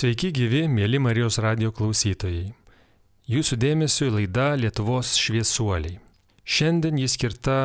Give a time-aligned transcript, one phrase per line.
[0.00, 2.54] Sveiki gyvi, mėly Marijos radio klausytojai.
[3.28, 5.98] Jūsų dėmesio laida Lietuvos šviesuoliai.
[6.40, 7.56] Šiandien jis skirta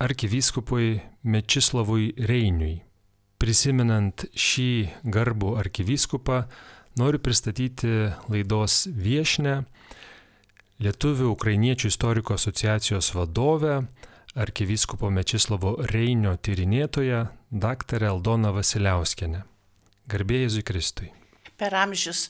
[0.00, 2.78] arkivyskupui Mečislavui Reiniui.
[3.36, 4.70] Prisimenant šį
[5.12, 6.38] garbų arkivyskupą,
[6.96, 7.90] noriu pristatyti
[8.32, 9.58] laidos viešnę
[10.80, 13.82] Lietuvių Ukrainiečių istoriko asociacijos vadovę,
[14.32, 19.44] arkivyskupo Mečislavo Reinio tyrinėtoją, daktarę Aldoną Vasiliauskenę.
[20.08, 21.12] Garbėjai Jėzui Kristui.
[21.60, 22.26] Per amžius.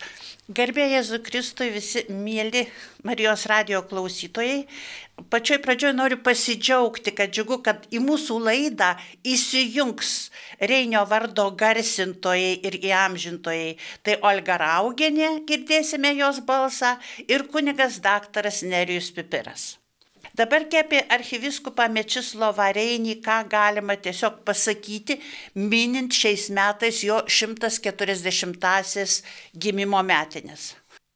[0.52, 2.66] Garbė Jėzui Kristui visi mėly
[3.08, 4.66] Marijos radio klausytojai.
[5.32, 8.90] Pačioj pradžioj noriu pasidžiaugti, kad džiugu, kad į mūsų laidą
[9.24, 10.10] įsijungs
[10.60, 13.70] Reinio vardo garsintojai ir įamžintojai.
[14.04, 19.83] Tai Olga Raugenė, girdėsime jos balsą, ir kunigas daktaras Nerijus Pipiras.
[20.34, 25.20] Dabar apie archiviskupą Mečislovą Reinį, ką galima tiesiog pasakyti,
[25.54, 29.20] minint šiais metais jo 140-asis
[29.54, 30.72] gimimo metinės.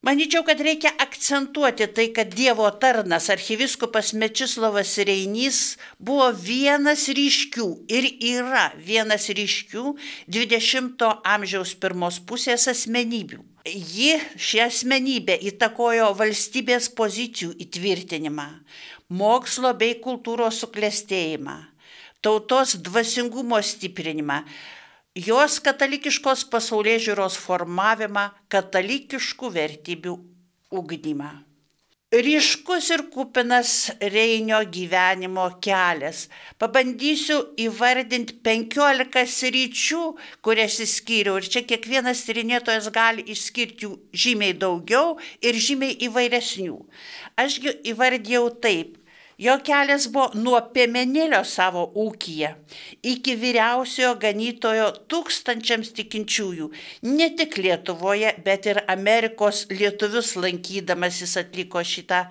[0.07, 8.07] Manyčiau, kad reikia akcentuoti tai, kad Dievo tarnas archiviskupas Mečislovas Reinys buvo vienas ryškių ir
[8.23, 9.97] yra vienas ryškių
[10.31, 13.43] 20-ojo amžiaus pirmos pusės asmenybių.
[13.67, 18.47] Ji, ši asmenybė, įtakojo valstybės pozicijų įtvirtinimą,
[19.09, 21.57] mokslo bei kultūros suklestėjimą,
[22.21, 24.43] tautos dvasingumo stiprinimą,
[25.17, 30.17] jos katalikiškos pasaulyje žiūros formavimą, katalikiškų vertybių
[30.71, 31.31] ugdymą.
[32.09, 36.23] Ryškus ir kupinas Reinio gyvenimo kelias.
[36.57, 40.01] Pabandysiu įvardinti 15 sričių,
[40.41, 41.37] kurias įskyriau.
[41.37, 43.93] Ir čia kiekvienas tyrinėtojas gali išskirti jų
[44.25, 46.79] žymiai daugiau ir žymiai įvairesnių.
[47.45, 48.98] Ašgi įvardėjau taip.
[49.39, 52.49] Jo kelias buvo nuo piemenėlio savo ūkiją
[53.07, 56.67] iki vyriausiojo ganytojo tūkstančiams tikinčiųjų,
[57.07, 62.25] ne tik Lietuvoje, bet ir Amerikos lietuvius lankydamas jis atliko šitą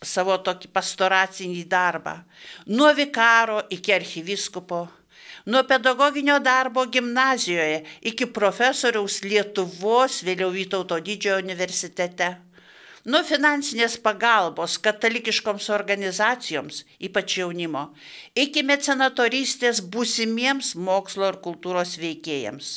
[0.00, 2.16] savo tokį pastoracinį darbą.
[2.72, 4.80] Nuo vikaro iki archiviskupo,
[5.44, 12.32] nuo pedagoginio darbo gimnazijoje iki profesoriaus Lietuvos, vėliau Vytauto didžiojo universitete
[13.04, 17.90] nuo finansinės pagalbos katalikiškoms organizacijoms, ypač jaunimo,
[18.46, 22.72] iki mecenatorystės būsimiems mokslo ir kultūros veikėjams.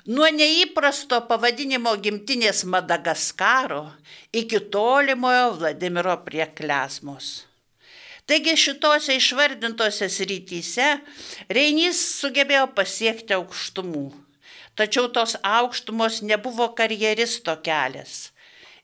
[0.05, 3.89] Nuo neįprasto pavadinimo gimtinės Madagaskaro
[4.35, 7.55] iki tolimojo Vladimiro prie Klesmos.
[8.25, 10.86] Taigi šitose išvardintose srityse
[11.54, 14.06] Reinys sugebėjo pasiekti aukštumų.
[14.75, 18.31] Tačiau tos aukštumos nebuvo karjeristo kelias.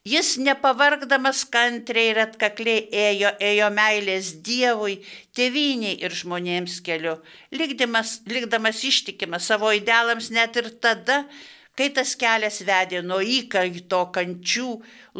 [0.06, 4.96] Jis nepavargdamas kantriai ir atkakliai ėjo, ėjo meilės Dievui,
[5.38, 7.20] tėviniai ir žmonėms keliu,
[7.54, 11.20] likdamas, likdamas ištikimas savo idealams net ir tada,
[11.78, 14.72] kai tas kelias vedė nuo įkaito kančių,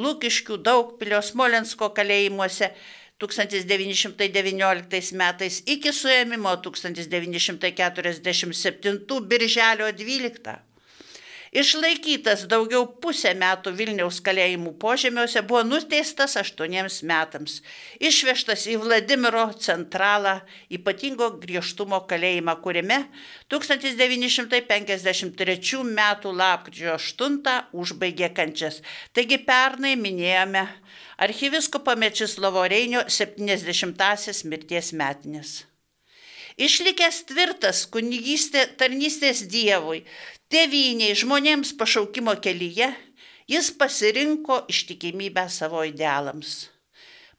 [0.02, 2.72] Lukiškių, Daugpilio, Smolensko kalėjimuose
[3.22, 10.71] 1919 metais iki suėmimo 1947 birželio 12.
[11.52, 17.60] Išlaikytas daugiau pusę metų Vilniaus kalėjimų požemiuose, buvo nuteistas aštuoniems metams.
[18.00, 23.12] Išvežtas į Vladimiro centralą ypatingo griežtumo kalėjimą, kuriame
[23.52, 26.00] 1953 m.
[26.40, 28.80] lapkričio 8 užbaigė kančias.
[29.12, 30.64] Taigi pernai minėjome
[31.20, 35.68] archiviskopo Mečislovo Reinio 70-asias mirties metinės.
[36.56, 40.08] Išlikęs tvirtas kunigystė tarnystės Dievui,
[40.52, 42.92] tėviniai žmonėms pašaukimo kelyje,
[43.48, 46.68] jis pasirinko ištikimybę savo idealams.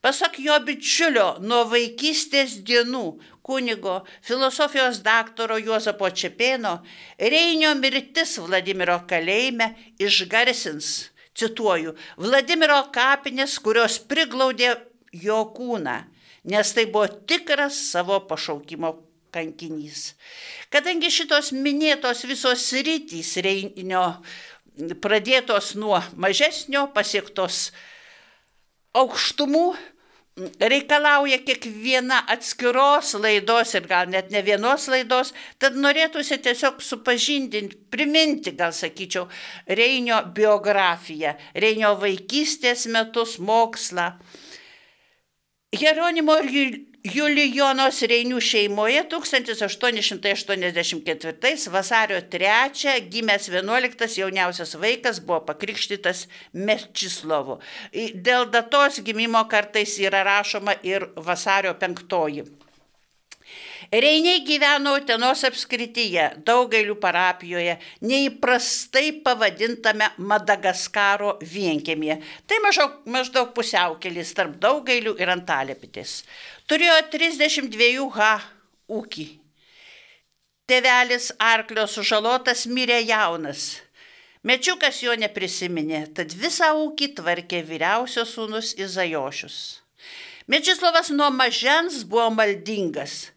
[0.02, 3.04] Pasak jo bičiulio nuo vaikystės dienų
[3.46, 6.80] kunigo filosofijos daktaro Juozapo Čepėno,
[7.20, 9.68] Reinio mirtis Vladimiro kalėjime
[10.02, 10.88] išgarsins,
[11.38, 14.74] cituoju, Vladimiro kapinės, kurios priglaudė
[15.14, 16.00] jo kūną,
[16.50, 18.96] nes tai buvo tikras savo pašaukimo
[19.32, 20.12] kankinys.
[20.72, 24.04] Kadangi šitos minėtos visos rytys Reinio
[25.02, 27.70] pradėtos nuo mažesnio pasiektos
[28.96, 29.66] aukštumų,
[30.60, 38.54] reikalauja kiekviena atskiros laidos ir gal net ne vienos laidos, tad norėtųsi tiesiog supažindinti, priminti,
[38.56, 39.28] gal sakyčiau,
[39.68, 44.14] Reinio biografiją, Reinio vaikystės metus, mokslą.
[45.72, 57.58] Jeronimo ir Julijonos Reinių šeimoje 1884 vasario 3 gimęs 11 jauniausias vaikas buvo pakrikštytas Mečislovu.
[58.14, 62.61] Dėl datos gimimo kartais yra rašoma ir vasario 5.
[63.92, 72.16] Reiniai gyveno Utenos apskrityje, daugeliu parapijoje, neįprastai pavadintame Madagaskaro vienkėmėje.
[72.48, 76.14] Tai maždaug, maždaug pusiaukelis tarp daugelių ir antalėpitės.
[76.72, 78.30] Turėjo 32 ha
[78.88, 79.26] ūkį.
[80.72, 83.82] Tevelis arklio sužalotas mirė jaunas.
[84.40, 89.60] Mečiukas jo neprisiminė, tad visą ūkį tvarkė vyriausios sūnus Izajošius.
[90.48, 93.31] Mečislovas nuo mažens buvo maldingas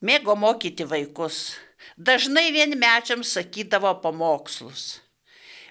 [0.00, 1.56] mėgo mokyti vaikus,
[1.96, 5.00] dažnai vienmečiams sakydavo pamokslus.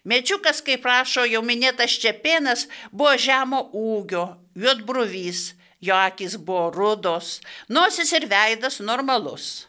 [0.07, 5.53] Mečiukas, kaip prašo jau minėtas Čepienas, buvo žemo ūgio, juodbruvys,
[5.83, 9.67] jo akis buvo rudos, nosis ir veidas normalus.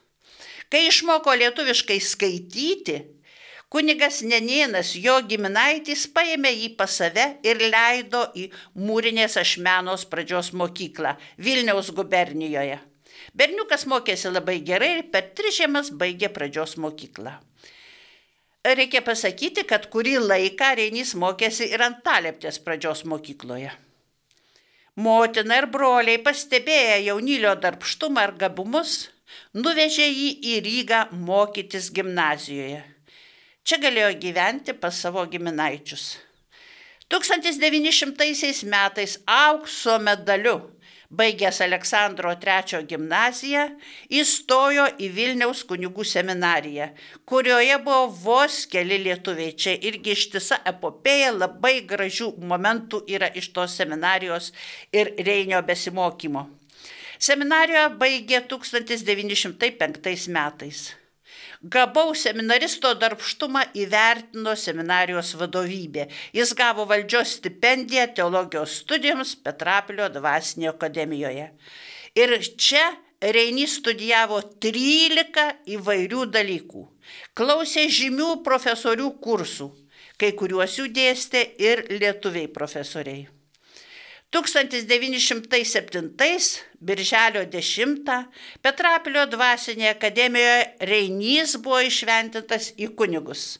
[0.70, 2.99] Kai išmoko lietuviškai skaityti,
[3.72, 11.16] kunigas Nenienas, jo giminaitis, paėmė jį pas save ir leido į Mūrinės ašmenos pradžios mokyklą
[11.38, 12.78] Vilniaus gubernijoje.
[13.34, 17.34] Berniukas mokėsi labai gerai ir per tris žiemas baigė pradžios mokyklą.
[18.69, 23.70] Reikia pasakyti, kad kurį laiką Reinys mokėsi ir ant talėptės pradžios mokykloje.
[24.98, 28.94] Motina ir broliai pastebėję jaunylio darbštumą ir gabumus,
[29.54, 32.81] nuvežė jį į Rygą mokytis gimnazijoje.
[33.62, 36.16] Čia galėjo gyventi pas savo giminaičius.
[37.08, 40.58] 1900 metais aukso medaliu
[41.10, 43.64] baigęs Aleksandro III gimnaziją,
[44.12, 46.90] įstojo į Vilniaus kunigų seminariją,
[47.25, 49.55] kurioje buvo vos keli lietuviai.
[49.56, 54.52] Čia irgi ištisa epopėja, labai gražių momentų yra iš tos seminarijos
[54.93, 56.44] ir Reinio besimokymo.
[57.19, 60.88] Seminarijoje baigė 1905 metais.
[61.62, 66.05] Gabaus seminaristo darbštumą įvertino seminarijos vadovybė.
[66.37, 71.49] Jis gavo valdžios stipendiją teologijos studijoms Petrapilio dvasinėje akademijoje.
[72.15, 72.84] Ir čia
[73.19, 76.84] Reinys studijavo 13 įvairių dalykų.
[77.34, 79.67] Klausė žymių profesorių kursų,
[80.15, 83.27] kai kuriuos jų dėstė ir lietuviai profesoriai.
[84.31, 88.25] 1907 birželio 10
[88.61, 93.56] Petrapilio dvasinėje akademijoje Reinys buvo išventintas į kunigus.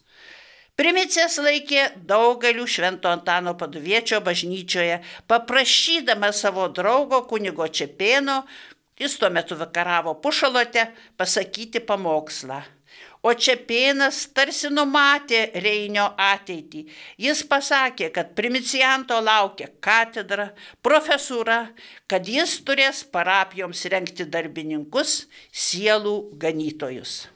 [0.79, 8.45] Primicės laikė daugelių Švento Antano paduviečio bažnyčioje, paprašydama savo draugo kunigo Čepėno,
[9.01, 12.78] jis tuo metu vakaravo pušalote, pasakyti pamokslą.
[13.29, 16.87] O Čepėnas tarsi numatė Reinio ateitį.
[17.21, 20.47] Jis pasakė, kad primicijanto laukia katedra,
[20.81, 21.59] profesūra,
[22.09, 27.27] kad jis turės parapijoms renkti darbininkus, sielų ganytojus.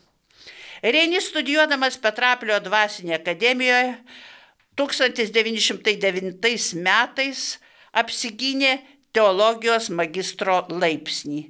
[0.82, 3.92] Reinis studijuodamas Petraplio dvasinėje akademijoje
[4.80, 7.44] 1909 metais
[7.92, 8.78] apsigynė
[9.12, 11.44] teologijos magistro laipsnį.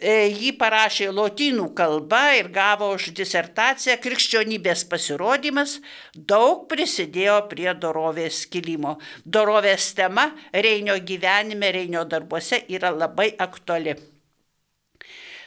[0.00, 5.74] E, jį parašė lotynų kalba ir gavo už disertaciją krikščionybės pasirodymas,
[6.14, 8.94] daug prisidėjo prie dorovės kilimo.
[9.26, 13.98] Dorovės tema Reinio gyvenime, Reinio darbuose yra labai aktuali.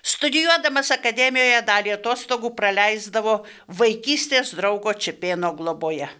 [0.03, 3.39] Studijuodamas akademijoje dalį atostogų praleisdavo
[3.81, 6.12] vaikystės draugo Čepėno globoje.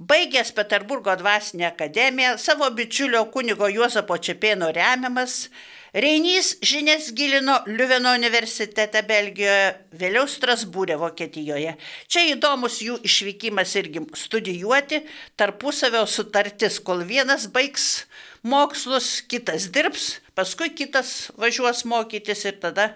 [0.00, 5.50] Baigęs Peterburgo dvasinę akademiją, savo bičiulio kunigo Juozapo Čepėno remiamas,
[5.92, 11.72] Reinys žinias gilino Liuveno universitete Belgijoje, vėliau Strasbūrė Vokietijoje.
[12.06, 15.00] Čia įdomus jų išvykimas irgi studijuoti,
[15.34, 18.04] tarpusavio sutartis, kol vienas baigs
[18.46, 22.92] mokslus, kitas dirbs, paskui kitas važiuos mokytis ir tada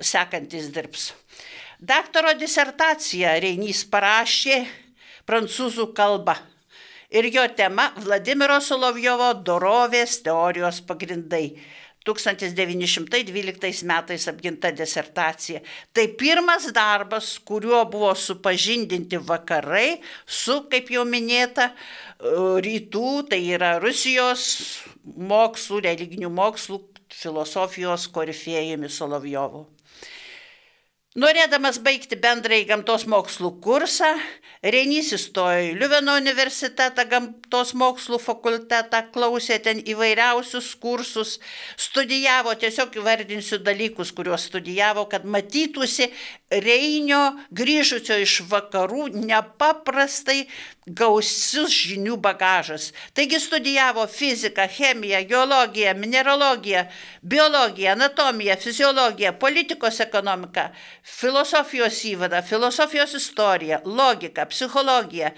[0.00, 1.10] sekantis dirbs.
[1.76, 4.62] Daktaro disertaciją Reinys parašė
[5.28, 6.38] prancūzų kalba.
[7.10, 11.58] Ir jo tema Vladimiro Solovjovo dorovės teorijos pagrindai.
[12.06, 15.60] 1912 metais apginta disertacija.
[15.92, 21.70] Tai pirmas darbas, kuriuo buvo supažindinti vakarai su, kaip jau minėta,
[22.64, 24.46] rytų, tai yra Rusijos
[25.04, 26.80] mokslų, religinių mokslų,
[27.10, 29.66] filosofijos korifėjumi Solovjovu.
[31.18, 34.12] Norėdamas baigti bendrąjį gamtos mokslų kursą,
[34.62, 41.40] Reinys įstojo į Liuveno universitetą, gamtos mokslų fakultetą, klausė ten įvairiausius kursus,
[41.74, 46.12] studijavo, tiesiog įvardinsiu dalykus, kuriuos studijavo, kad matytųsi
[46.50, 47.20] Reinio
[47.54, 50.48] grįžusio iš vakarų nepaprastai
[50.98, 52.88] gausius žinių bagažas.
[53.14, 56.84] Taigi studijavo fiziką, chemiją, geologiją, mineralogiją,
[57.22, 60.66] biologiją, anatomiją, fiziologiją, politikos ekonomiką,
[61.20, 65.30] filosofijos įvadą, filosofijos istoriją, logiką, psichologiją,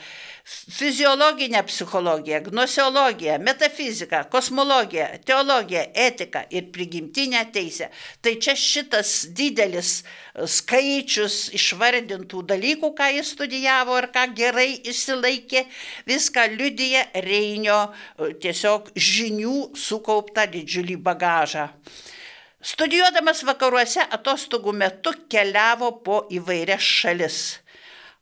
[0.44, 7.88] fiziologinę psichologiją, gnoseologiją, metafiziką, kosmologiją, teologiją, etiką ir prigimtinę teisę.
[8.22, 10.02] Tai čia šitas didelis
[10.46, 15.66] skaičius išvardintų dalykų, ką jis studijavo ir ką gerai išsilaikė,
[16.06, 17.80] viską liudyja Reinio
[18.42, 21.68] tiesiog žinių sukauptą didžiulį bagažą.
[22.62, 27.38] Studijuodamas vakaruose atostogų metu keliavo po įvairias šalis.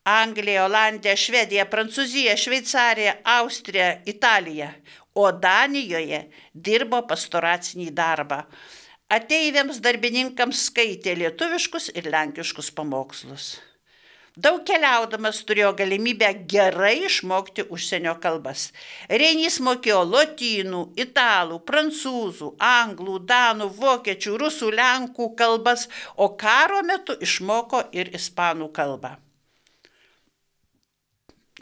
[0.08, 4.72] Anglija, Olandija, Švedija, Prancūzija, Šveicarija, Austrija, Italija.
[5.14, 6.22] O Danijoje
[6.54, 8.44] dirbo pastoracinį darbą.
[9.10, 13.58] Ateiviams darbininkams skaitė lietuviškus ir lenkiškus pamokslus.
[14.38, 18.70] Daug keliaudamas turėjo galimybę gerai išmokti užsienio kalbas.
[19.10, 27.90] Reinys mokėjo lotynų, italų, prancūzų, anglų, danų, vokiečių, rusų, lenkų kalbas, o karo metu išmoko
[27.92, 29.18] ir ispanų kalbą.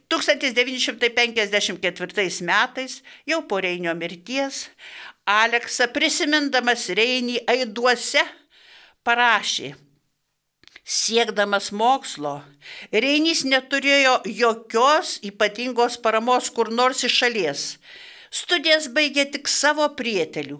[0.08, 4.70] 1954 metais, jau po Reinio mirties,
[5.28, 8.24] Aleksa prisimindamas Reinį aiduose
[9.04, 9.76] parašė,
[10.88, 12.40] siekdamas mokslo,
[12.88, 17.76] Reinys neturėjo jokios ypatingos paramos kur nors iš šalies.
[18.32, 20.58] Studijas baigė tik savo prietelių,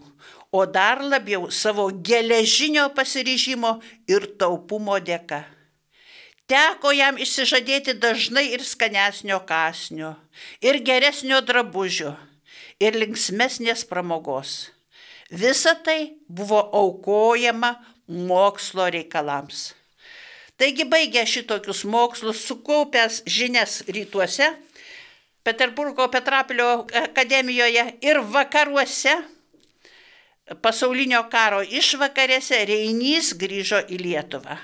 [0.53, 3.79] o dar labiau savo geležinio pasiryžimo
[4.09, 5.45] ir taupumo dėka.
[6.49, 10.15] Teko jam išsižadėti dažnai ir skanesnio kasnio,
[10.65, 12.15] ir geresnio drabužio,
[12.81, 14.71] ir linksmesnės pramogos.
[15.29, 17.75] Visa tai buvo aukojama
[18.09, 19.75] mokslo reikalams.
[20.57, 24.49] Taigi baigė šitokius mokslus, sukaupęs žinias rytuose,
[25.45, 29.15] Peterburgo Petrapilio akademijoje ir vakaruose,
[30.65, 34.59] pasaulinio karo išvakarėse Reinys grįžo į Lietuvą.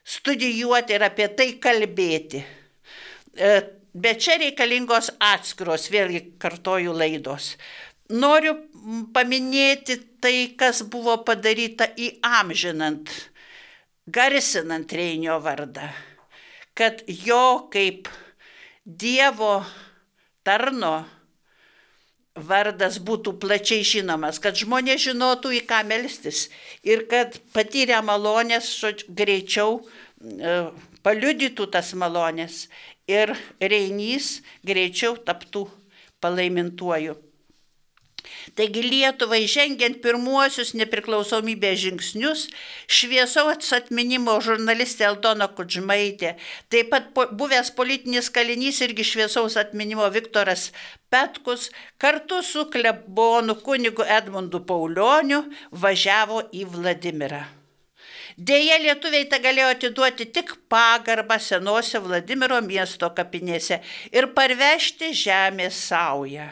[0.07, 2.41] studijuoti ir apie tai kalbėti.
[3.95, 7.57] Bet čia reikalingos atskiros, vėlgi kartoju laidos.
[8.11, 8.55] Noriu
[9.15, 13.11] paminėti tai, kas buvo padaryta įamžinant,
[14.07, 15.91] garsinant Reinio vardą.
[16.75, 18.09] Kad jo kaip
[18.87, 19.61] Dievo
[20.43, 21.05] tarno
[22.35, 26.49] vardas būtų plačiai žinomas, kad žmonės žinotų į ką melstis
[26.87, 28.71] ir kad patyrę malonės
[29.09, 30.71] greičiau e,
[31.05, 32.69] paliudytų tas malonės
[33.11, 35.67] ir Reinys greičiau taptų
[36.23, 37.19] palaimintuoju.
[38.57, 42.47] Taigi Lietuvai žengiant pirmuosius nepriklausomybės žingsnius,
[42.99, 46.35] šviesaus atminimo žurnalistė Eldona Kudžmaitė,
[46.73, 50.71] taip pat po, buvęs politinis kalinys irgi šviesaus atminimo Viktoras
[51.11, 51.71] Petkus
[52.03, 57.60] kartu su klebonu kunigu Edmundu Paulioniu važiavo į Vladimirą.
[58.41, 63.77] Deja, lietuviai tą galėjo atiduoti tik pagarbą senose Vladimiro miesto kapinėse
[64.17, 66.47] ir parvežti žemės saują.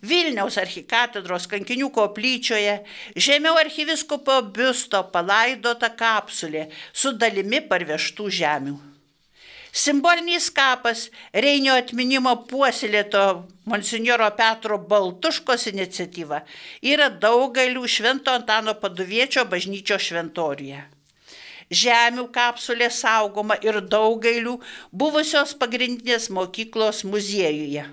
[0.00, 2.78] Vilniaus archikatedros kankinių koplyčioje
[3.26, 8.74] žemiau archiviskopo biusto palaidota kapsulė su dalimi parvežtų žemių.
[9.74, 13.26] Simbolinis kapas Reinio atminimo puoselėto
[13.68, 16.40] monsinjoro Petro Baltuškos iniciatyva
[16.94, 20.93] yra daugelių Švento Antano paduviečio bažnyčio šventoriuje.
[21.70, 24.58] Žemių kapsulė saugoma ir daugelių
[24.92, 27.86] buvusios pagrindinės mokyklos muziejuje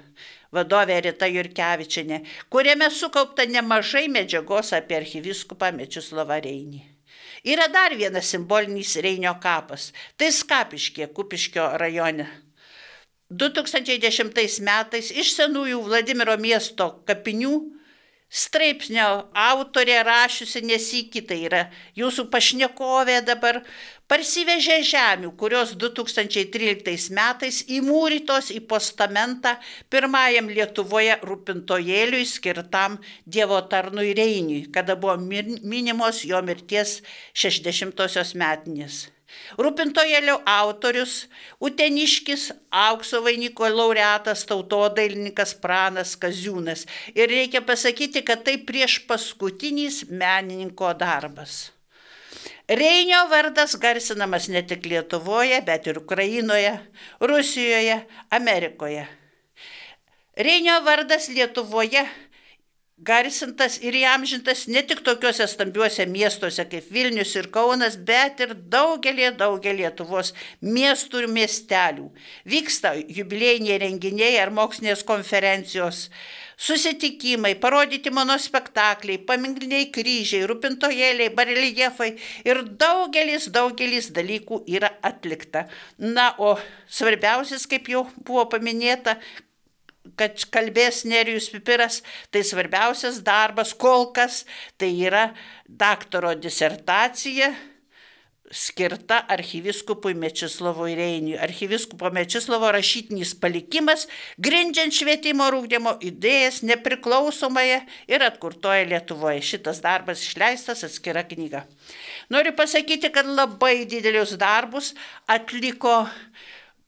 [0.52, 6.82] vadovė Rita Jurkevičinė, kuriame sukaupta nemažai medžiagos apie archiviskupą Mečislovą Reinį.
[7.48, 12.28] Yra dar vienas simbolinis Reinio kapas- tai Skapiškė, Kupiškio rajone.
[13.32, 17.81] 2010 metais iš senųjų Vladimiro miesto kapinių
[18.32, 21.62] straipsnio autorė rašiusi nesikį, tai yra
[22.00, 23.60] jūsų pašnekovė dabar,
[24.12, 29.58] parsivežė žemių, kurios 2013 metais įmūrytos į postamentą
[29.92, 37.02] pirmajam Lietuvoje rūpintojėliui skirtam Dievo tarnui Reiniui, kada buvo minimos jo mirties
[37.36, 39.11] 60-osios metinės.
[39.60, 41.28] Rūpintojėlio autorius-
[41.68, 46.86] Uteniškis aukso vainiko laureatas tautodailininkas Pranas Kaziūnas.
[47.16, 51.72] Ir reikia pasakyti, kad tai prieš paskutinis menininko darbas.
[52.68, 56.80] Reinio vardas garsinamas ne tik Lietuvoje, bet ir Ukrainoje,
[57.20, 57.98] Rusijoje,
[58.30, 59.08] Amerikoje.
[60.38, 62.06] Reinio vardas Lietuvoje
[63.02, 69.32] garsintas ir įamžintas ne tik tokiuose stambiuose miestuose kaip Vilnius ir Kaunas, bet ir daugelį,
[69.40, 72.12] daugelį Lietuvos miestų ir miestelių.
[72.54, 76.08] Vyksta jubilėjiniai renginiai ar mokslinės konferencijos,
[76.62, 82.12] susitikimai, parodyti monospektakliai, paminkliniai kryžiai, rūpintojėliai, bareljefai
[82.46, 85.66] ir daugelis, daugelis dalykų yra atlikta.
[85.98, 89.18] Na, o svarbiausias, kaip jau buvo paminėta,
[90.18, 92.02] kad kalbės Nerijus Pipiras,
[92.34, 94.44] tai svarbiausias darbas kol kas
[94.82, 95.30] tai yra
[95.68, 97.52] daktaro disertacija
[98.52, 101.38] skirta archyviskupui Mečislavui Reiniui.
[101.40, 107.80] Archyviskupo Mečislovo rašytinis palikimas, grindžiant švietimo rūkdymo idėjas nepriklausomoje
[108.12, 109.40] ir atkurtoje Lietuvoje.
[109.54, 111.64] Šitas darbas išleistas atskira knyga.
[112.32, 114.94] Noriu pasakyti, kad labai didelius darbus
[115.32, 116.04] atliko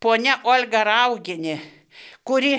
[0.03, 1.61] ponia Olga Rauginė,
[2.27, 2.57] kuri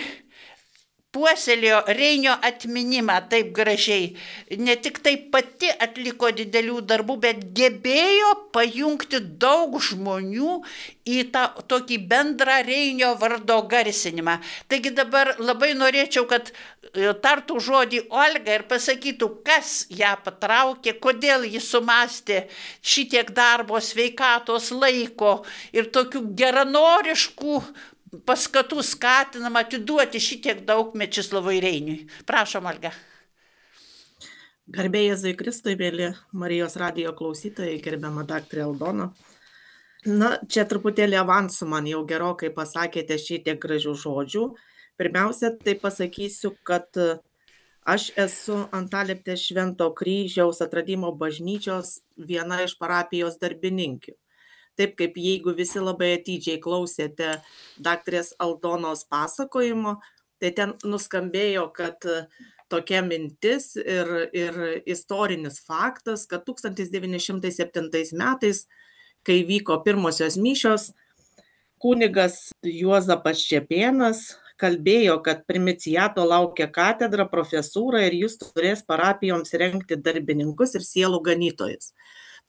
[1.14, 4.10] puoselėjo Reinio atminimą taip gražiai.
[4.58, 10.58] Ne tik tai pati atliko didelių darbų, bet gebėjo pajungti daug žmonių
[11.04, 14.38] į tą tokį bendrą Reinio vardo garsinimą.
[14.68, 21.46] Taigi dabar labai norėčiau, kad e, tartų žodį Olga ir pasakytų, kas ją patraukė, kodėl
[21.46, 22.44] ji sumastė
[22.82, 25.42] šitiek darbo, sveikatos, laiko
[25.76, 27.60] ir tokių geranoriškų
[28.28, 32.04] paskatų skatinama atiduoti šitiek daug Mečislavui Reiniui.
[32.28, 32.92] Prašom, Alga.
[34.74, 39.10] Garbėjai Jėzui Kristui, vėlį Marijos radijo klausytojai, gerbiama daktarė Aldona.
[40.04, 44.48] Na, čia truputėlį avansų man jau gerokai pasakėte šitiek gražių žodžių.
[45.00, 46.88] Pirmiausia, tai pasakysiu, kad
[47.84, 54.16] aš esu Antaliptės Švento kryžiaus atradimo bažnyčios viena iš parapijos darbininkių
[54.78, 57.38] taip kaip jeigu visi labai atidžiai klausėte
[57.82, 59.98] daktarės Aldonos pasakojimo,
[60.42, 62.04] tai ten nuskambėjo, kad
[62.72, 64.60] tokia mintis ir, ir
[64.90, 68.64] istorinis faktas, kad 1907 metais,
[69.24, 70.90] kai vyko pirmosios myšios,
[71.80, 80.76] kunigas Juozapas Čepienas kalbėjo, kad primicijato laukia katedra, profesūra ir jūs turės parapijoms renkti darbininkus
[80.78, 81.92] ir sielų ganytojus.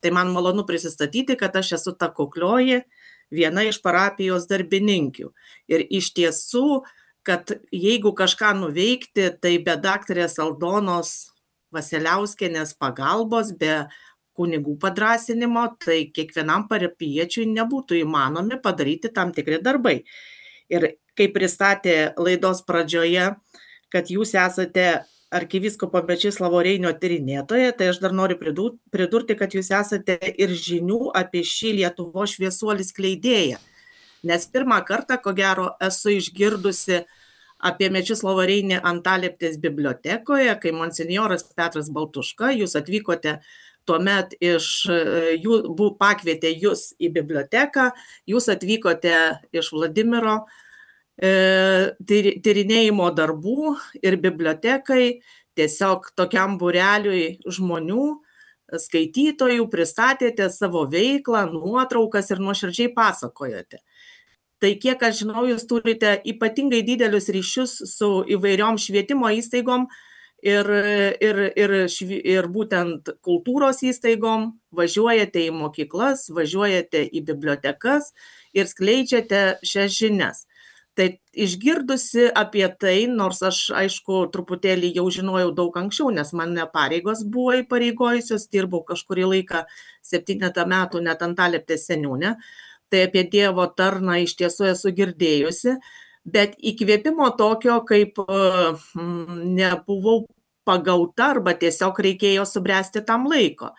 [0.05, 2.83] Tai man malonu prisistatyti, kad aš esu ta kuklioji,
[3.33, 5.31] viena iš parapijos darbininkių.
[5.73, 6.83] Ir iš tiesų,
[7.25, 11.15] kad jeigu kažką nuveikti, tai be daktarės Aldonos
[11.73, 13.87] Vasiliauskenės pagalbos, be
[14.37, 20.03] kunigų padrasinimo, tai kiekvienam parapiečiui nebūtų įmanomi padaryti tam tikri darbai.
[20.69, 23.31] Ir kaip pristatė laidos pradžioje,
[23.89, 24.89] kad jūs esate
[25.33, 31.43] arkivyskupo Mečislovo Reinio tyrinėtoja, tai aš dar noriu pridurti, kad jūs esate ir žinių apie
[31.45, 33.59] šį Lietuvo šviesuolį skleidėją.
[34.25, 37.03] Nes pirmą kartą, ko gero, esu išgirdusi
[37.65, 43.39] apie Mečislovą Reinį Antalėptės bibliotekoje, kai monsinjoras Petras Baltuška, jūs atvykote
[43.85, 44.67] tuomet iš,
[45.41, 47.91] jų, bu, pakvietė jūs į biblioteką,
[48.29, 49.15] jūs atvykote
[49.55, 50.39] iš Vladimiro
[51.17, 51.93] e,
[52.45, 55.19] tyrinėjimo darbų ir bibliotekai
[55.55, 58.07] tiesiog tokiam bureliui žmonių,
[58.81, 63.83] skaitytojų pristatėte savo veiklą, nuotraukas ir nuoširdžiai pasakojote
[64.65, 69.87] tai kiek aš žinau jūs turite ypatingai didelius ryšius su įvairiom švietimo įstaigom
[70.45, 70.69] ir,
[71.21, 71.73] ir, ir,
[72.35, 78.13] ir būtent kultūros įstaigom, važiuojate į mokyklas, važiuojate į bibliotekas
[78.57, 80.45] ir skleidžiate šias žinias.
[80.95, 87.25] Tai išgirdusi apie tai, nors aš aišku truputėlį jau žinojau daug anksčiau, nes mane pareigos
[87.27, 89.65] buvo įpareigojusios, dirbau kažkurį laiką,
[90.07, 92.31] septynetą metų net ant alėptės seniūnė,
[92.87, 95.75] tai apie Dievo tarną iš tiesų esu girdėjusi,
[96.23, 100.21] bet įkvėpimo tokio, kaip mm, nebuvau
[100.65, 103.73] pagauta arba tiesiog reikėjo subręsti tam laiko.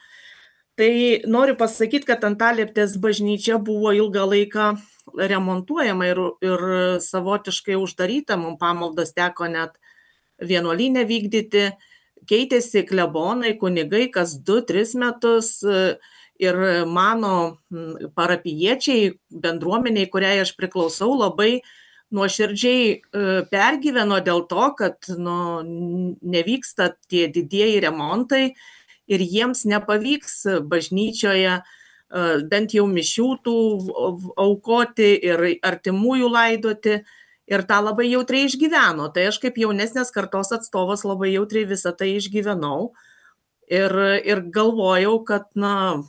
[0.77, 0.93] Tai
[1.33, 4.67] noriu pasakyti, kad Antalėptės bažnyčia buvo ilgą laiką
[5.15, 6.65] remontuojama ir, ir
[7.05, 9.79] savotiškai uždaryta, mums pamaldos teko net
[10.43, 11.71] vienuolinę vykdyti,
[12.27, 15.53] keitėsi klebonai, kunigai kas 2-3 metus,
[16.39, 17.59] ir mano
[18.17, 21.61] parapijiečiai, bendruomeniai, kuriai aš priklausau, labai
[22.15, 22.99] nuoširdžiai e,
[23.51, 25.39] pergyveno dėl to, kad nu,
[26.23, 28.45] nevyksta tie didieji remontai
[29.11, 31.59] ir jiems nepavyks bažnyčioje
[32.51, 33.59] bent jau mišių tų
[34.39, 37.01] aukoti ir artimųjų laidoti.
[37.47, 39.07] Ir tą labai jautriai išgyveno.
[39.15, 42.91] Tai aš kaip jaunesnės kartos atstovas labai jautriai visą tai išgyvenau.
[43.71, 43.95] Ir,
[44.27, 46.03] ir galvojau, kad, na,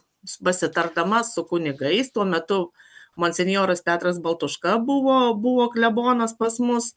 [0.43, 2.71] pasitardama su kunigais, tuo metu
[3.17, 6.93] monsinjoras Petras Baltuška buvo, buvo klebonas pas mus,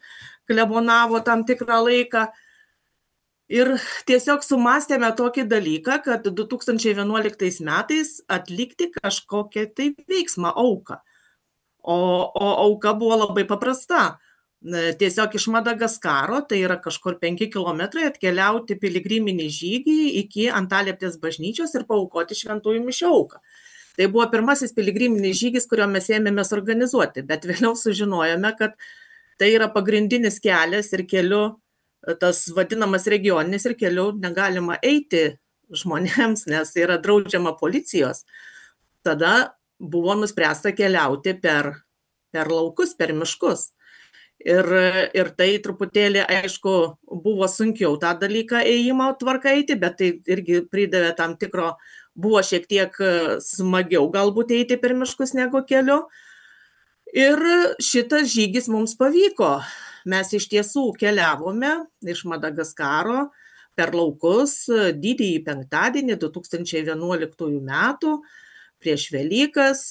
[0.48, 2.26] klebonavo tam tikrą laiką.
[3.50, 3.72] Ir
[4.06, 11.00] tiesiog sumastėme tokį dalyką, kad 2011 metais atlikti kažkokią tai veiksmą auką.
[11.80, 11.96] O,
[12.30, 14.20] o auka buvo labai paprasta
[15.00, 21.86] tiesiog iš Madagaskaro, tai yra kažkur 5 km, atkeliauti piligriminį žygį iki Antalieptės bažnyčios ir
[21.88, 23.40] paukoti šventųjų mišiauką.
[23.96, 28.76] Tai buvo pirmasis piligriminis žygis, kurio mes ėmėmės organizuoti, bet vėliau sužinojome, kad
[29.40, 31.56] tai yra pagrindinis kelias ir keliu,
[32.20, 35.36] tas vadinamas regioninis ir keliu negalima eiti
[35.70, 38.24] žmonėms, nes yra draudžiama policijos.
[39.06, 41.72] Tada buvo nuspręsta keliauti per,
[42.32, 43.70] per laukus, per miškus.
[44.40, 44.64] Ir,
[45.12, 46.74] ir tai truputėlį, aišku,
[47.24, 51.74] buvo sunkiau tą dalyką ėjimo tvarka eiti, bet tai irgi pridavė tam tikro,
[52.16, 52.96] buvo šiek tiek
[53.44, 56.06] smagiau galbūt eiti per miškus negu keliu.
[57.12, 57.40] Ir
[57.84, 59.58] šitas žygis mums pavyko.
[60.08, 61.74] Mes iš tiesų keliavome
[62.08, 63.28] iš Madagaskaro
[63.76, 68.14] per laukus didįjį penktadienį 2011 metų
[68.80, 69.84] prieš Velykas,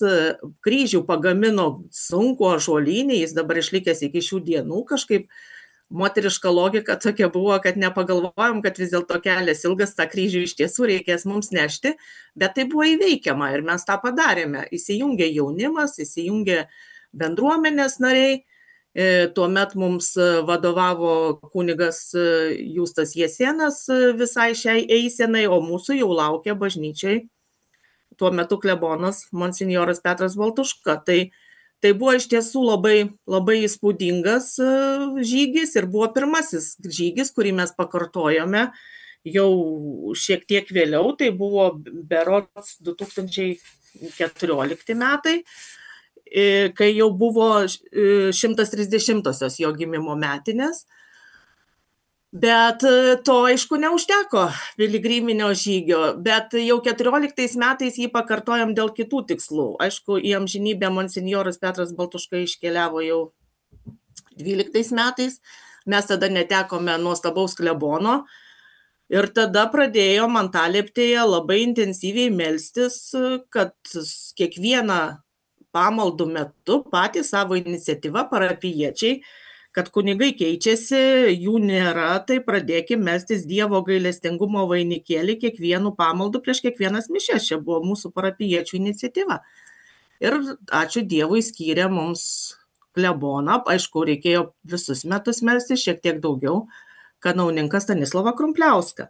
[0.65, 5.29] kryžių pagamino sunku ažuolinį, jis dabar išlikęs iki šių dienų kažkaip.
[5.89, 10.85] Moteriška logika tokia buvo, kad nepagalvojom, kad vis dėlto kelias ilgas, tą kryžių iš tiesų
[10.91, 11.95] reikės mums nešti,
[12.37, 14.67] bet tai buvo įveikiama ir mes tą padarėme.
[14.69, 16.59] Įsijungė jaunimas, įsijungė
[17.17, 18.48] bendruomenės nariai, e,
[19.35, 20.11] Tuomet mums
[20.47, 22.09] vadovavo kunigas
[22.59, 23.85] Justas Jesienas
[24.19, 27.21] visai šiai eisenai, o mūsų jau laukia bažnyčiai.
[28.19, 30.97] Tuo metu klebonas monsinjoras Petras Baltuška.
[31.07, 31.19] Tai,
[31.79, 32.97] tai buvo iš tiesų labai,
[33.29, 34.61] labai įspūdingas e,
[35.23, 38.71] žygis ir buvo pirmasis žygis, kurį mes pakartojome
[39.27, 39.49] jau
[40.15, 45.43] šiek tiek vėliau, tai buvo berots 2014 metai,
[46.29, 50.85] e, kai jau buvo 130-osios e, jo gimimo metinės.
[52.29, 54.43] Bet e, to aišku neužteko
[54.77, 59.71] piligriminio žygio, bet jau 14 metais jį pakartojom dėl kitų tikslų.
[59.81, 63.21] Aišku, į amžinybę monsinjoras Petras Baltuška iškeliavo jau
[64.37, 65.39] 12 metais,
[65.89, 68.21] mes tada netekome nuostabaus klebono
[69.09, 73.09] ir tada pradėjom Antalėptėje labai intensyviai melstis,
[73.49, 73.73] kad
[74.37, 75.01] kiekvieną
[75.75, 79.19] pamaldų metu patys savo iniciatyvą parapiečiai
[79.75, 80.99] kad kunigai keičiasi,
[81.37, 87.45] jų nėra, tai pradėkime mestis Dievo gailestingumo vainikėlį kiekvienų pamaldų prieš kiekvienas mišės.
[87.51, 89.39] Čia buvo mūsų parapiečių iniciatyva.
[90.25, 90.35] Ir
[90.75, 92.23] ačiū Dievui skyrė mums
[92.97, 96.65] kleboną, aišku, reikėjo visus metus melsti, šiek tiek daugiau,
[97.23, 99.07] kanauninkas Stanislavą Krumpliauską.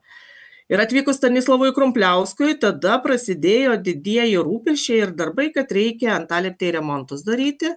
[0.69, 7.73] Ir atvykus Stanislavui Krumpliauskui, tada prasidėjo didieji rūpešiai ir darbai, kad reikia antalėptai remontus daryti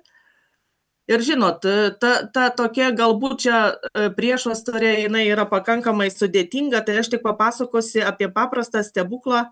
[1.11, 1.65] Ir žinot,
[1.99, 8.05] ta, ta tokia galbūt čia e, priešostorė jinai yra pakankamai sudėtinga, tai aš tik papasakosiu
[8.07, 9.49] apie paprastą stebuklą,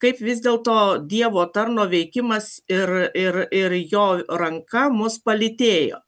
[0.00, 6.02] kaip vis dėlto Dievo tarno veikimas ir, ir, ir jo ranka mus palitėjo.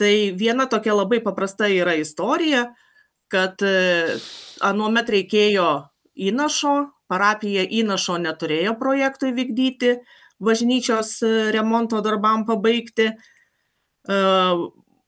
[0.00, 2.70] Tai viena tokia labai paprasta yra istorija,
[3.28, 4.16] kad e,
[4.64, 5.68] anuomet reikėjo
[6.14, 6.74] įnašo,
[7.10, 9.98] parapija įnašo neturėjo projektui vykdyti,
[10.42, 13.10] bažnyčios e, remonto darbam pabaigti.
[13.14, 14.18] E,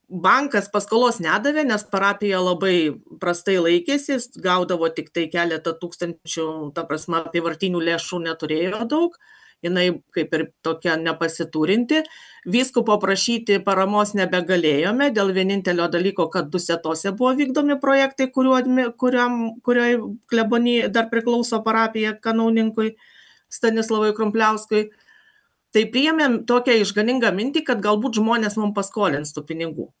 [0.07, 2.75] bankas paskolos nedavė, nes parapija labai
[3.19, 9.17] prastai laikėsi, gaudavo tik tai keletą tūkstančių, ta prasme, apivartinių lėšų neturėjo daug
[9.63, 12.03] jinai kaip ir tokia nepasiturinti.
[12.47, 18.61] Vyskupo prašyti paramos nebegalėjome dėl vienintelio dalyko, kad dusetose buvo vykdomi projektai, kuriuo,
[18.99, 19.99] kuriam, kurioj
[20.31, 22.95] klebonį dar priklauso parapija kanauninkui
[23.49, 24.87] Stanislavui Krumpliauskui.
[25.75, 29.91] Tai priėmėm tokią išganingą mintį, kad galbūt žmonės mums paskolins tų pinigų.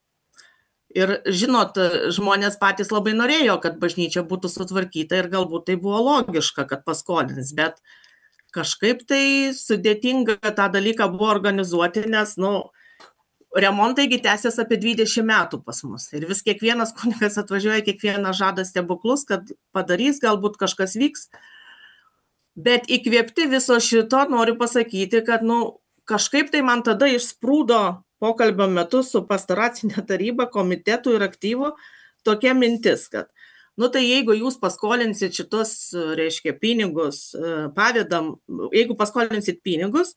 [0.97, 1.75] Ir žinot,
[2.15, 7.51] žmonės patys labai norėjo, kad bažnyčia būtų sutvarkyta ir galbūt tai buvo logiška, kad paskolins,
[7.53, 8.06] bet uh,
[8.57, 12.53] kažkaip tai sudėtinga tą dalyką buvo organizuoti, nes, nu,
[13.55, 16.07] remontaigi tęsiasi apie 20 metų pas mus.
[16.13, 21.27] Ir vis kiekvienas kunigas atvažiuoja, kiekvienas žada stebuklus, kad padarys, galbūt kažkas vyks.
[22.57, 25.77] Bet įkvėpti viso šito noriu pasakyti, kad, nu,
[26.09, 27.81] kažkaip tai man tada išsprūdo
[28.21, 31.75] pokalbio metu su pastoracinė taryba, komitetu ir aktyvu
[32.25, 33.29] tokia mintis, kad
[33.77, 35.73] nu tai jeigu jūs paskolinsit šitus
[36.17, 38.35] reiškia pinigus e, pavedam
[38.73, 40.15] jeigu paskolinsit pinigus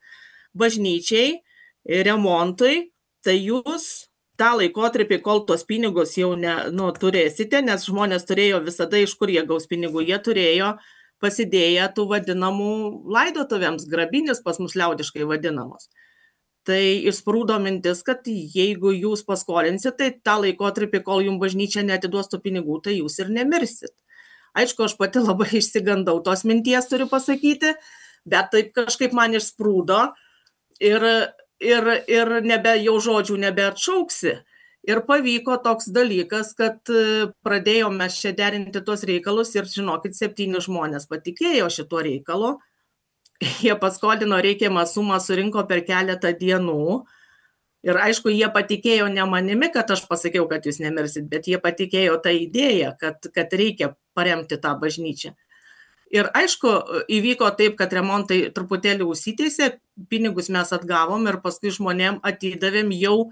[0.57, 1.41] bažnyčiai
[2.07, 2.91] remontui
[3.25, 3.91] tai jūs
[4.41, 9.33] tą laikotarpį kol tuos pinigus jau ne nu turėsite nes žmonės turėjo visada iš kur
[9.33, 10.75] jie gaus pinigų jie turėjo
[11.21, 12.73] pasidėję tų vadinamų
[13.13, 15.91] laidotuvėms grabinės pas mus liaudiškai vadinamos
[16.69, 22.43] tai išsprūdo mintis kad jeigu jūs paskolinsit tai tą laikotarpį kol jum bažnyčia neatiduos tų
[22.45, 23.95] pinigų tai jūs ir nemirsit.
[24.59, 27.75] Aišku aš pati labai išsigandau tos minties turiu pasakyti
[28.25, 30.11] bet taip kažkaip man išsprūdo
[30.81, 31.07] ir
[31.61, 34.39] ir ir nebe jau žodžių nebeatšauksi.
[34.89, 36.81] Ir pavyko toks dalykas kad
[37.45, 42.55] pradėjom mes čia derinti tuos reikalus ir žinokit septyni žmonės patikėjo šituo reikalu
[43.65, 47.05] jie paskolino reikiamą sumą surinko per keletą dienų.
[47.81, 52.19] Ir aišku jie patikėjo ne manimi kad aš pasakiau kad jūs nemirsit bet jie patikėjo
[52.21, 55.33] ta idėja kad kad reikia paremti tą bažnyčią.
[56.11, 56.73] Ir aišku
[57.09, 59.71] įvyko taip kad remontai truputėlį užsitęsė
[60.11, 63.31] pinigus mes atgavom ir paskui žmonėm atidavėm jau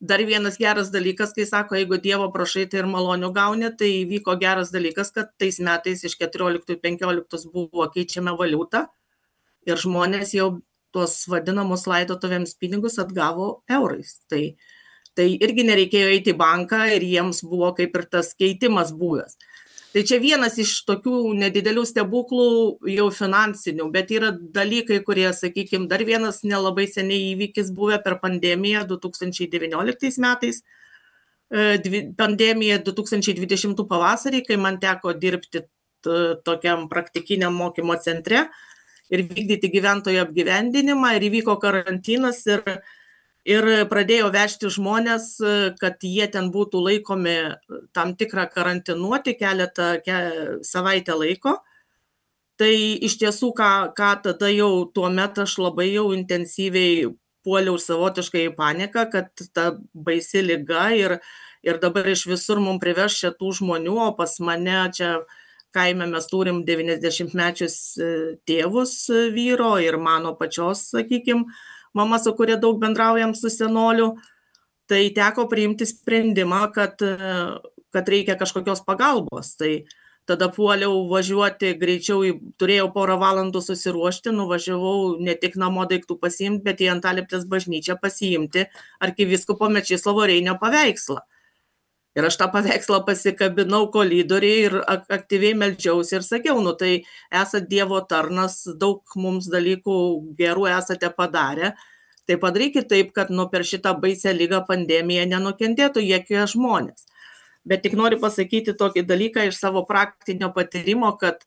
[0.00, 4.36] dar vienas geras dalykas kai sako jeigu dievo prašai tai ir malonių gauni tai įvyko
[4.42, 8.84] geras dalykas kad tais metais iš keturioliktų į penkioliktus buvo keičiama valiuta
[9.66, 10.48] ir žmonės jau
[10.94, 14.16] tuos vadinamus laidotuvėms pinigus atgavo eurais.
[14.30, 14.42] Tai,
[15.18, 19.36] tai irgi nereikėjo eiti į banką ir jiems buvo kaip ir tas keitimas buvęs.
[19.96, 22.48] Tai čia vienas iš tokių nedidelių stebuklų
[22.92, 28.82] jau finansinių, bet yra dalykai, kurie, sakykime, dar vienas nelabai seniai įvykis buvę per pandemiją
[28.90, 30.60] 2019 metais.
[31.48, 31.78] E,
[32.18, 35.64] pandemija 2020 pavasarį, kai man teko dirbti
[36.44, 38.44] tokiam praktikiniam mokymo centre,
[39.12, 42.62] ir vykdyti gyventojų apgyvendinimą ir įvyko karantinas ir,
[43.46, 45.28] ir pradėjo vežti žmonės,
[45.80, 47.36] kad jie ten būtų laikomi
[47.96, 50.18] tam tikrą karantinuoti keletą ke,
[50.66, 51.58] savaitę laiko.
[52.56, 52.72] Tai
[53.04, 57.10] iš tiesų, ką, ką tada jau tuo metu aš labai jau intensyviai
[57.46, 61.18] puoliau savotiškai į paniką, kad ta baisi lyga ir,
[61.66, 65.18] ir dabar iš visur mums priveš čia tų žmonių, o pas mane čia
[65.74, 68.08] kaime mes turim devyniasdešimtmečius e,
[68.48, 71.44] tėvus e, vyro ir mano pačios, sakykim,
[71.96, 74.14] mama, su kuria daug bendraujam su senoliu,
[74.90, 77.36] tai teko priimti sprendimą, kad, e,
[77.94, 79.54] kad reikia kažkokios pagalbos.
[79.60, 79.72] Tai
[80.26, 82.24] tada puoliau važiuoti greičiau,
[82.58, 88.66] turėjau porą valandų susiruošti, nuvažiavau ne tik namo daiktų pasiimti, bet į Antaliptės bažnyčią pasiimti
[89.06, 91.22] arkiviskopo Mečislovo Reinio paveikslą
[92.16, 96.92] ir aš tą paveikslą pasikabinau kolidoriuj ir aktyviai meldžiausi ir sakiau nu tai
[97.42, 99.98] esat dievo tarnas daug mums dalykų
[100.38, 101.74] gerų esate padarę.
[102.26, 107.04] Tai padarykit taip kad nu per šitą baisią ligą pandemiją nenukentėtų jokie žmonės.
[107.66, 111.44] Bet tik noriu pasakyti tokį dalyką iš savo praktinio patyrimo kad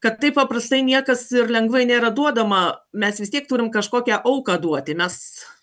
[0.00, 2.60] kad taip paprastai niekas ir lengvai nėra duodama
[3.02, 5.18] mes vis tiek turim kažkokią auką duoti mes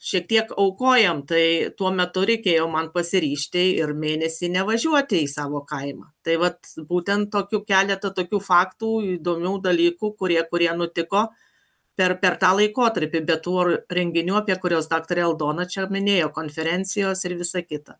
[0.09, 6.11] šiek tiek aukojam tai tuo metu reikėjo man pasiryžti ir mėnesį nevažiuoti į savo kaimą
[6.23, 11.27] tai vat būtent tokių keletą tokių faktų įdomių dalykų kurie kurie nutiko
[11.97, 13.55] per, per tą laikotarpį, bet tų
[13.97, 15.23] renginių, apie kuriuos dr.
[15.25, 17.97] Eldona čia minėjo, konferencijos ir visa kita.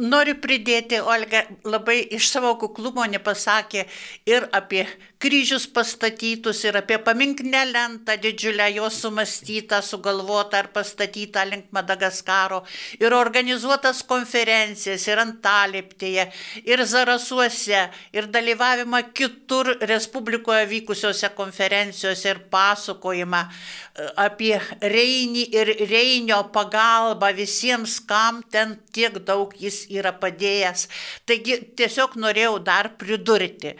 [0.00, 3.84] Noriu pridėti, Olga labai iš savo kuklumo nepasakė
[4.28, 4.86] ir apie
[5.20, 12.62] kryžius pastatytus, ir apie paminklinę lentą didžiulę, jos sumastytą, sugalvotą ar pastatytą link Madagaskaro,
[13.00, 16.24] ir organizuotas konferencijas, ir Antaliptėje,
[16.64, 17.82] ir Zarasuose,
[18.16, 27.98] ir dalyvavimą kitur Respublikoje vykusiuose konferencijose ir pasakojimą e, apie Reinį ir Reinio pagalbą visiems,
[28.08, 30.86] kam ten tiek daug jis yra padėjęs.
[31.26, 33.74] Taigi tiesiog norėjau dar pridurti.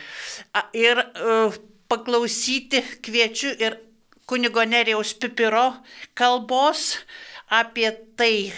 [0.76, 3.78] Ir uh, paklausyti kviečiu ir
[4.30, 5.72] kunigo Nerijaus Pipiro
[6.14, 7.00] kalbos
[7.50, 8.52] apie tai,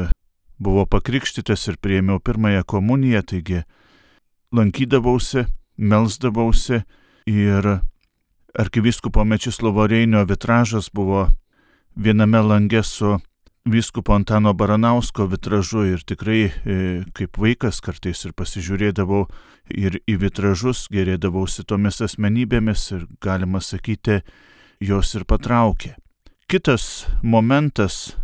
[0.58, 3.62] buvau pakrikštytas ir prieimiau pirmąją komuniją, taigi
[4.52, 6.82] lankydavausi, melsdavausi
[7.26, 7.70] ir
[8.58, 11.28] arkivyskupo Mečislovo Reinio vitražas buvo
[11.96, 13.18] viename lange su
[13.64, 16.52] vyskupo Antano Baranausko vitražu ir tikrai e,
[17.12, 19.26] kaip vaikas kartais ir pasižiūrėdavau
[19.76, 24.20] ir į vitražus, gerėdavausi tomis asmenybėmis ir galima sakyti,
[24.80, 25.94] jos ir patraukė.
[26.50, 28.16] Kitas momentas,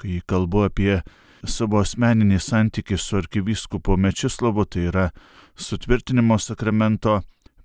[0.00, 1.02] kai kalbu apie
[1.46, 5.10] savo asmeninį santykį su arkivyskupo Mečislovu, tai yra
[5.54, 7.20] sutvirtinimo sakramento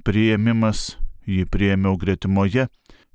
[0.05, 2.67] prieimimas jį prieėmiau gretimoje,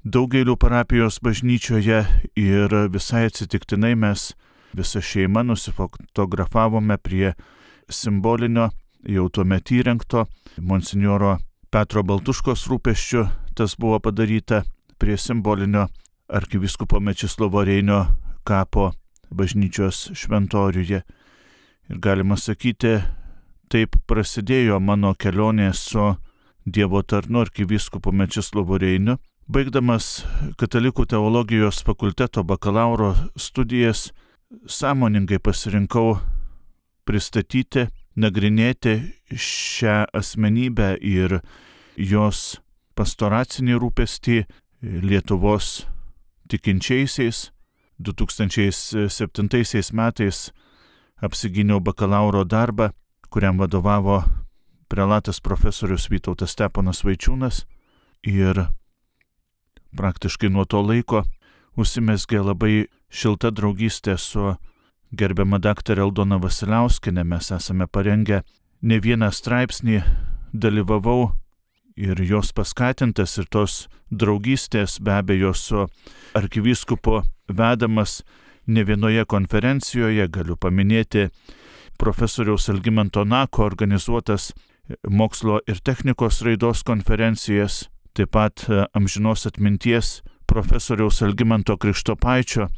[0.05, 2.05] daugeliu parapijos bažnyčioje
[2.39, 4.33] ir visai atsitiktinai mes
[4.77, 7.33] visą šeimą nusifotografavome prie
[7.89, 8.71] simbolinio,
[9.07, 10.27] jau tuomet įrengto
[10.61, 11.37] monsinjoro
[11.71, 13.27] Petro Baltuškos rūpeščių.
[13.57, 14.63] Tas buvo padaryta
[15.01, 15.87] prie simbolinio
[16.29, 18.03] arkiviskupo Mečislovo Reinio
[18.45, 18.91] kapo
[19.31, 21.01] bažnyčios šventoriuje.
[21.87, 22.99] Ir galima sakyti,
[23.71, 26.15] taip prasidėjo mano kelionė su
[26.67, 29.15] Dievo tarnu arkivyskupu Mečislovu Reiniu.
[29.47, 30.25] Baigdamas
[30.59, 34.09] katalikų teologijos fakulteto bakalauro studijas,
[34.67, 36.17] sąmoningai pasirinkau
[37.07, 37.85] pristatyti,
[38.19, 38.97] nagrinėti
[39.31, 41.37] šią asmenybę ir
[41.95, 42.59] jos
[42.99, 44.41] pastoracinį rūpestį
[44.83, 45.87] Lietuvos
[46.51, 47.53] tikinčiaisiais.
[48.03, 50.51] 2007 metais
[51.23, 52.91] apsigyniau bakalauro darbą,
[53.31, 54.19] kuriam vadovavo
[54.89, 57.65] prelatas profesorius Vytautas Steponas Vaičiūnas
[58.27, 58.67] ir
[59.97, 61.25] praktiškai nuo to laiko
[61.77, 64.55] užsimesgė labai šilta draugystė su
[65.17, 67.25] gerbiama daktarė Eldona Vasiliauskinė.
[67.25, 68.43] Mes esame parengę
[68.83, 70.01] ne vieną straipsnį,
[70.53, 71.33] dalyvavau
[71.97, 75.87] ir jos paskatintas ir tos draugystės be abejo su
[76.37, 78.23] arkivyskupu vedamas
[78.67, 81.29] ne vienoje konferencijoje, galiu paminėti
[81.99, 84.53] profesoriaus Algymanto Nako organizuotas
[85.09, 92.69] mokslo ir technikos raidos konferencijas, taip pat e, amžinos atminties profesoriaus Algymanto Krikštopaičio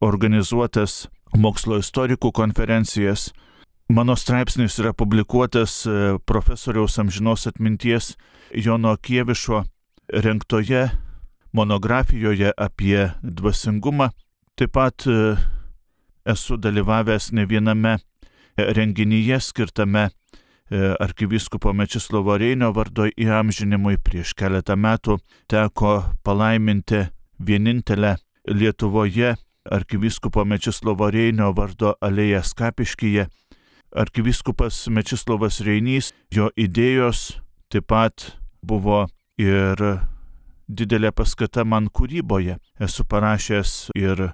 [0.00, 3.30] organizuotas mokslo istorikų konferencijas.
[3.90, 8.14] Mano straipsnis yra publikuotas e, profesoriaus amžinos atminties
[8.54, 9.64] Jono Kievišo
[10.10, 10.88] renktoje
[11.52, 14.10] monografijoje apie dvasingumą.
[14.56, 15.34] Taip pat e,
[16.24, 17.98] esu dalyvavęs ne viename
[18.56, 20.08] renginyje skirtame
[20.70, 25.18] arkivyskupo Mečislovo Reinio vardo įamžinimui prieš keletą metų
[25.50, 27.08] teko palaiminti
[27.42, 28.16] vienintelę
[28.48, 29.34] Lietuvoje
[29.70, 33.26] arkivyskupo Mečislovo Reinio vardo alėją Skapiškyje.
[33.90, 37.40] Arkivyskupas Mečislovas Reinys, jo idėjos
[37.70, 39.06] taip pat buvo
[39.38, 39.82] ir
[40.70, 42.58] didelė paskata man kūryboje.
[42.78, 44.30] Esu parašęs ir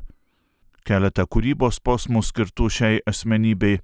[0.87, 3.81] keletą kūrybos posmų skirtų šiai asmenybei.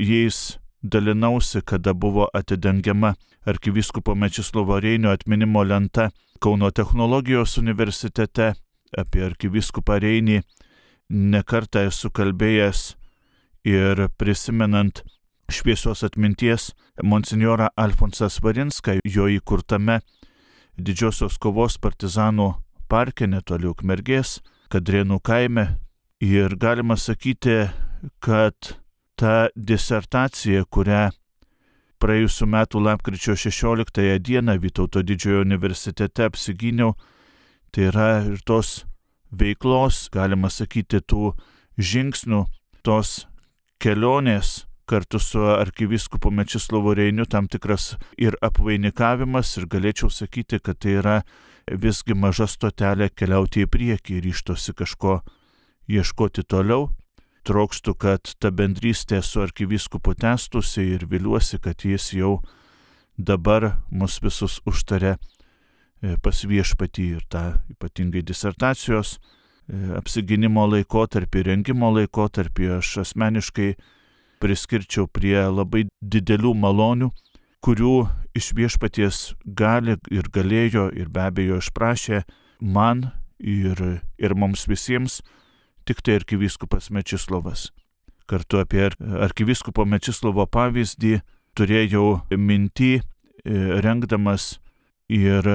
[0.00, 3.14] Jais dalinausi, kada buvo atidengiama
[3.46, 6.10] arkivyskupo Mečislovo Reinio atminimo lenta
[6.42, 8.52] Kauno technologijos universitete
[8.98, 10.40] apie arkivyskupą Reinį.
[11.12, 12.96] Nekartą esu kalbėjęs
[13.68, 15.04] ir prisimenant
[15.52, 16.72] šviesios atminties
[17.02, 20.00] monsinjorą Alfonsą Svarinską, jo įkurtame
[20.78, 22.54] didžiosios kovos partizanų
[22.90, 24.40] parke netoli Ukmergės,
[24.72, 25.66] Kadrienų kaime.
[26.22, 27.68] Ir galima sakyti,
[28.18, 28.81] kad
[29.16, 31.10] ta disertacija, kurią
[32.02, 36.96] praėjusiu metu lapkričio 16 dieną Vytauto didžiojo universitete apsigyniau,
[37.70, 38.82] tai yra ir tos
[39.30, 41.32] veiklos, galima sakyti, tų
[41.78, 42.44] žingsnių,
[42.82, 43.28] tos
[43.82, 50.98] kelionės kartu su arkivyskupu Mečislovu Reiniu tam tikras ir apvainikavimas ir galėčiau sakyti, kad tai
[51.00, 51.20] yra
[51.70, 55.20] visgi maža stotelė keliauti į priekį ir ištosi kažko
[55.88, 56.90] ieškoti toliau
[57.46, 62.36] trokštų, kad ta bendrystė su arkivyskupu tęstųsi ir viliuosi, kad jis jau
[63.18, 69.20] dabar mus visus užtarė e, pas viešpatį ir tą ypatingai disertacijos e,
[69.98, 72.70] apsiginimo laikotarpį, rengimo laikotarpį.
[72.78, 73.74] Aš asmeniškai
[74.42, 77.10] priskirčiau prie labai didelių malonių,
[77.62, 77.96] kurių
[78.34, 82.24] iš viešpaties gali ir galėjo ir be abejo išprašė
[82.62, 85.20] man ir, ir mums visiems
[85.84, 87.70] tik tai arkivyskupas Mečislovas.
[88.26, 88.88] Kartu apie
[89.26, 91.20] arkivyskupo Mečislovo pavyzdį
[91.58, 93.02] turėjau mintį, e,
[93.84, 94.58] rengdamas
[95.08, 95.48] ir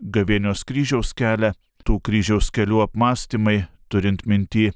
[0.00, 1.52] gavėnios kryžiaus kelią,
[1.84, 4.70] tų kryžiaus kelių apmąstymai, turint mintį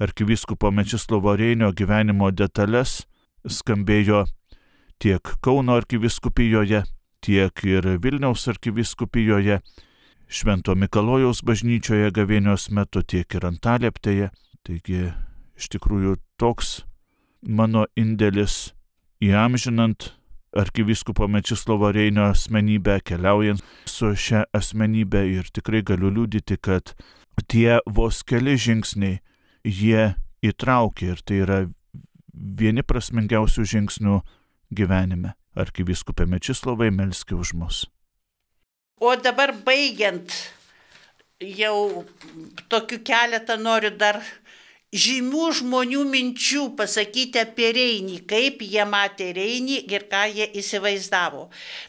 [0.00, 3.04] arkivyskupo Mečislovo Reinio gyvenimo detalės,
[3.46, 4.24] skambėjo
[4.98, 6.84] tiek Kauno arkiviskupijoje,
[7.24, 9.60] tiek ir Vilniaus arkiviskupijoje
[10.34, 14.32] Švento Mikalojaus bažnyčioje gavėnios metu, tiek ir Antalieptėje.
[14.66, 15.12] Taigi
[15.54, 16.80] iš tikrųjų toks
[17.46, 18.72] mano indėlis
[19.22, 20.08] įamžinant
[20.58, 26.96] arkivyskupo Mečislovo Reinio asmenybę, keliaujant su šia asmenybė ir tikrai galiu liūdyti, kad
[27.46, 29.20] tie vos keli žingsniai
[29.62, 31.62] jie įtraukia ir tai yra
[32.34, 34.20] vieni prasmingiausių žingsnių
[34.74, 35.36] gyvenime.
[35.54, 37.84] Arkivyskupė Mečislovai melski už mus.
[39.02, 40.30] O dabar baigiant,
[41.42, 42.04] jau
[42.70, 44.20] tokių keletą noriu dar
[44.94, 51.48] žymių žmonių minčių pasakyti apie Reinį, kaip jie matė Reinį ir ką jie įsivaizdavo.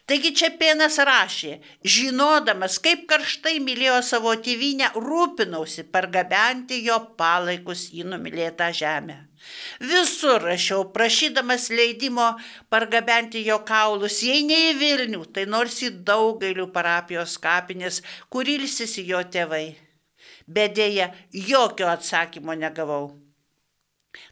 [0.09, 8.09] Taigi čia Pienas rašė, žinodamas, kaip karštai mylėjo savo tėvynę, rūpinausi pargabenti jo palaikus į
[8.09, 9.21] numylėtą žemę.
[9.79, 12.29] Visur rašiau, prašydamas leidimo
[12.69, 19.05] pargabenti jo kaulus, jei ne į Vilnių, tai nors į daugelių parapijos kapinės, kur ilsisi
[19.09, 19.65] jo tėvai.
[20.47, 23.13] Bet dėja, jokio atsakymo negavau.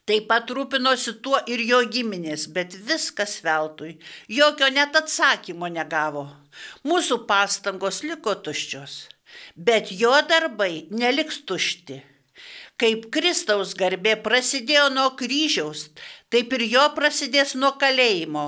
[0.08, 3.98] Taip pat rūpinosi tuo ir jo giminės, bet viskas veltui.
[4.32, 6.26] Jokio net atsakymo negavo.
[6.88, 8.98] Mūsų pastangos liko tuščios.
[9.56, 12.02] Bet jo darbai neliks tušti.
[12.82, 15.84] Kaip Kristaus garbė prasidėjo nuo kryžiaus,
[16.34, 18.46] taip ir jo prasidės nuo kalėjimo.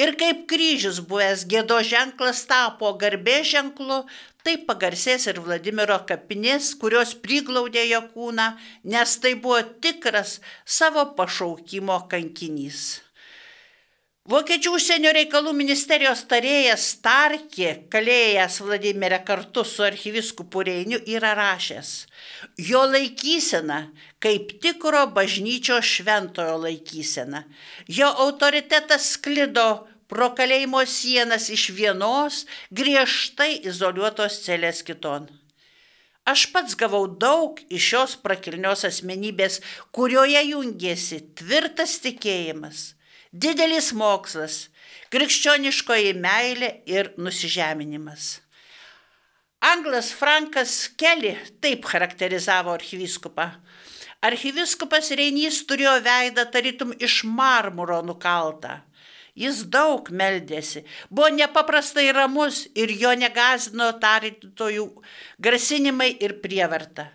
[0.00, 3.98] Ir kaip kryžius buvęs gėdo ženklas tapo garbė ženklu,
[4.40, 8.48] taip pagarsės ir Vladimiro kapinės, kurios priglaudė jo kūną,
[8.88, 13.07] nes tai buvo tikras savo pašaukimo kankinys.
[14.28, 21.92] Vokiečių užsienio reikalų ministerijos tarėjas Starkė, kalėjęs Vladimirę kartu su archyviskupu Reiniu, yra rašęs.
[22.60, 23.78] Jo laikysena
[24.20, 27.40] kaip tikro bažnyčio šventojo laikysena.
[27.88, 29.64] Jo autoritetas sklido
[30.12, 35.24] pro kalėjimo sienas iš vienos griežtai izoliuotos celės kiton.
[36.28, 42.90] Aš pats gavau daug iš šios prakilnios asmenybės, kurioje jungėsi tvirtas tikėjimas
[43.32, 44.68] didelis mokslas,
[45.12, 48.38] krikščioniškoji meilė ir nusižeminimas.
[49.60, 53.48] Anglas Frankas Kelly taip charakterizavo archyviskupą.
[54.22, 58.80] Archyviskupas Reinys turėjo veidą tarytum iš marmuro nukaltą.
[59.38, 64.88] Jis daug meldėsi, buvo nepaprastai ramus ir jo negazino tarytojų
[65.38, 67.06] grasinimai ir prievarta.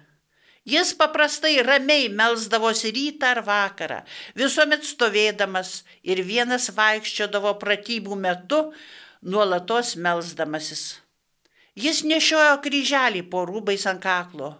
[0.63, 3.97] Jis paprastai ramiai melzdavosi rytą ar vakarą,
[4.39, 8.61] visuomet stovėdamas ir vienas vaikščiodavo pratybų metu,
[9.27, 10.83] nuolatos melzdamasis.
[11.75, 14.53] Jis nešiojo kryželį po rūbais ant kaklo,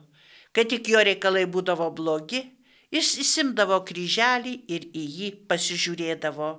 [0.51, 2.43] kad tik jo reikalai būdavo blogi,
[2.91, 6.51] jis įsimdavo kryželį ir į jį pasižiūrėdavo.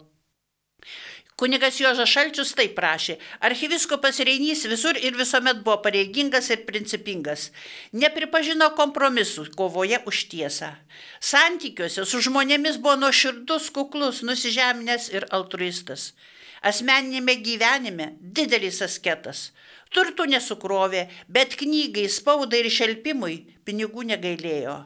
[1.35, 3.17] Kunigas Jožas Šalčius taip prašė.
[3.43, 7.49] Archiviskopas Reinys visur ir visuomet buvo pareigingas ir principingas.
[7.91, 10.71] Nepripažino kompromisų kovoje už tiesą.
[11.19, 16.13] Santykiuose su žmonėmis buvo nuoširdus, kuklus, nusižeminęs ir altruistas.
[16.63, 19.49] Asmeninėme gyvenime didelis asketas.
[19.91, 24.85] Turtų nesukrovė, bet knygai, spaudai ir šelpimui pinigų negailėjo.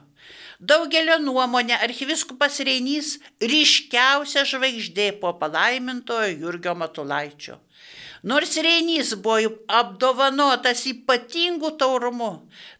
[0.59, 7.53] Daugelio nuomonė archiviskupas Reinys ryškiausia žvaigždė po palaimintojo Jurgio Matulaičio.
[8.27, 12.27] Nors Reinys buvo apdovanotas ypatingų taurumu,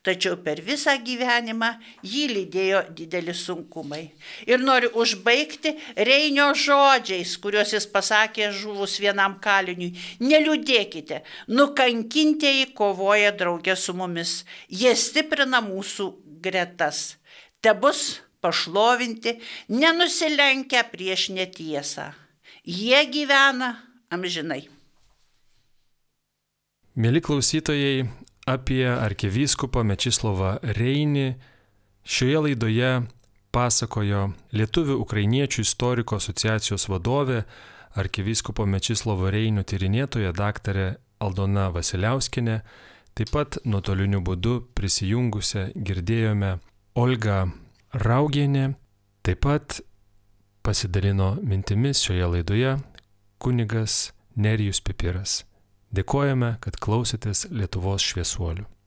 [0.03, 1.69] tačiau per visą gyvenimą
[2.03, 4.01] jį lydėjo dideli sunkumai.
[4.43, 9.93] Ir noriu užbaigti Reinio žodžiais, kuriuos jis pasakė žuvus vienam kaliniui.
[10.19, 16.11] Neliūdėkite, nukankintieji kovoja draugė su mumis, jie stiprina mūsų
[16.43, 17.18] gretas
[17.61, 19.35] te bus pašlovinti,
[19.67, 22.11] nenusilenkę prieš netiesą.
[22.63, 23.75] Jie gyvena
[24.11, 24.67] amžinai.
[26.99, 28.07] Mėly klausytojai,
[28.49, 31.33] apie arkivyskupą Mečislovą Reinį
[32.03, 32.91] šioje laidoje
[33.55, 37.43] pasakojo Lietuvių ukrainiečių istoriko asociacijos vadovė,
[37.99, 40.89] arkivyskupo Mečislovo Reinio tyrinėtoja daktarė
[41.19, 42.59] Aldona Vasiliauskinė,
[43.17, 46.57] taip pat nuotoliniu būdu prisijungusią girdėjome
[46.97, 47.45] Olga
[47.93, 48.73] Raugienė
[49.25, 49.79] taip pat
[50.65, 52.75] pasidalino mintimis šioje laidoje
[53.37, 55.43] kunigas Nerijus Pipiras.
[55.93, 58.69] Dėkojame, kad klausėtės Lietuvos šviesuolių.